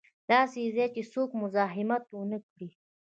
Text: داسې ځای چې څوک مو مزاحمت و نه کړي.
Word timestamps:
داسې 0.31 0.59
ځای 0.75 0.87
چې 0.95 1.01
څوک 1.13 1.29
مو 1.33 1.37
مزاحمت 1.43 2.03
و 2.09 2.17
نه 2.31 2.39
کړي. 2.49 2.69